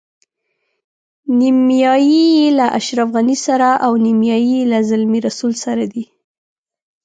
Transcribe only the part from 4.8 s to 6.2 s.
زلمي رسول سره دي.